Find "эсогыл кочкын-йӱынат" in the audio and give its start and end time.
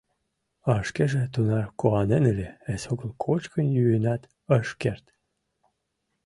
2.73-4.21